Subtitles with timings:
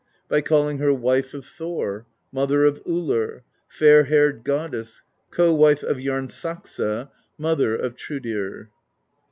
[0.27, 5.97] By calling her Wife of Thor, Mother of Ullr, Fair Haired Goddess, Co Wife of
[5.97, 8.69] Jarnsaxa, Mother of Thrudr.